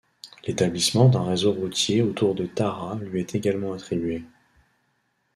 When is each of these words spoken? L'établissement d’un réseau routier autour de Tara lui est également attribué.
L'établissement 0.47 1.09
d’un 1.09 1.23
réseau 1.25 1.51
routier 1.53 2.01
autour 2.01 2.33
de 2.33 2.47
Tara 2.47 2.95
lui 3.03 3.19
est 3.19 3.35
également 3.35 3.73
attribué. 3.73 4.23